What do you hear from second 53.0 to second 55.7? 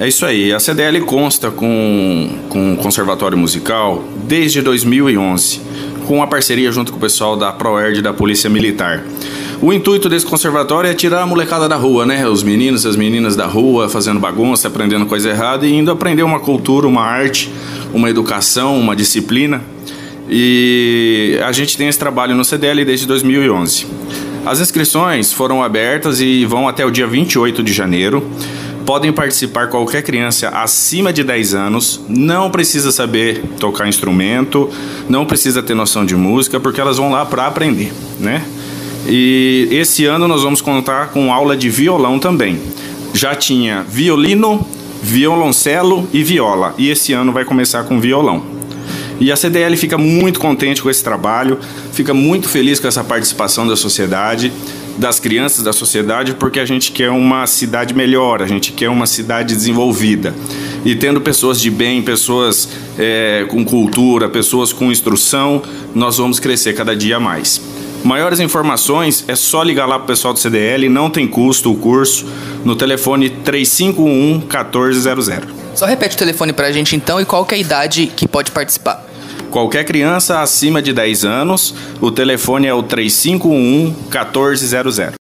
participação da sociedade, das crianças